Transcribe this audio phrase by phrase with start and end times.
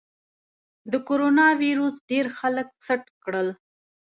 [0.91, 3.47] د کرونا ویروس ډېر خلک سټ کړل.